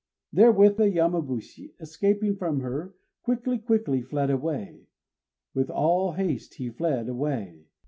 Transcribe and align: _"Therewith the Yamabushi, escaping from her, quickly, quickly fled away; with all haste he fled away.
_"Therewith 0.35 0.77
the 0.77 0.85
Yamabushi, 0.89 1.73
escaping 1.79 2.35
from 2.35 2.61
her, 2.61 2.95
quickly, 3.21 3.59
quickly 3.59 4.01
fled 4.01 4.31
away; 4.31 4.87
with 5.53 5.69
all 5.69 6.13
haste 6.13 6.55
he 6.55 6.71
fled 6.71 7.07
away. 7.07 7.67